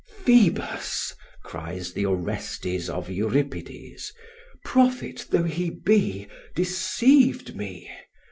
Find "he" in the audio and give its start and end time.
5.43-5.69